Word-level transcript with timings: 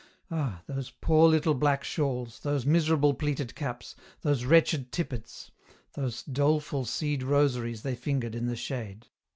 Ah! 0.31 0.63
those 0.65 0.89
poor 0.89 1.29
little 1.29 1.53
black 1.53 1.83
shawls, 1.83 2.39
those 2.39 2.65
miserable 2.65 3.13
pleated 3.13 3.53
caps, 3.53 3.95
those 4.23 4.45
wretched 4.45 4.91
tippets, 4.91 5.51
those 5.93 6.23
doleful 6.23 6.85
seed 6.85 7.21
rosaries 7.21 7.83
they 7.83 7.93
fingered 7.95 8.33
in 8.33 8.47
the 8.47 8.55
shade. 8.55 9.05